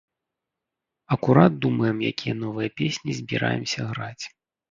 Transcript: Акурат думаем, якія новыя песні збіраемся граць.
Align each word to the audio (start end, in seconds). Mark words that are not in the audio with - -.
Акурат 1.15 1.53
думаем, 1.65 1.97
якія 2.11 2.35
новыя 2.43 2.69
песні 2.81 3.11
збіраемся 3.21 3.79
граць. 3.93 4.25